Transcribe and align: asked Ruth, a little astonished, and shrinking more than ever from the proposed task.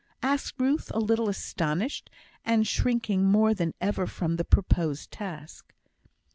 asked 0.23 0.55
Ruth, 0.59 0.89
a 0.95 0.99
little 0.99 1.29
astonished, 1.29 2.09
and 2.43 2.67
shrinking 2.67 3.23
more 3.23 3.53
than 3.53 3.75
ever 3.79 4.07
from 4.07 4.37
the 4.37 4.43
proposed 4.43 5.11
task. 5.11 5.75